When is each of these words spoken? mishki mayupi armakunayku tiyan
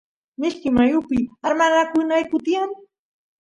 mishki 0.39 0.69
mayupi 0.77 1.19
armakunayku 1.47 2.35
tiyan 2.45 2.69